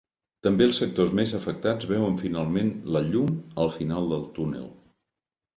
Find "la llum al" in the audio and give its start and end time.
2.97-3.73